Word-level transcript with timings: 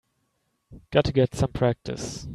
Got 0.91 1.05
to 1.05 1.13
get 1.13 1.35
some 1.35 1.51
practice. 1.51 2.25